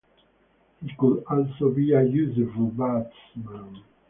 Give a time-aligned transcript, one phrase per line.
[0.81, 3.83] He could also be a useful batsman.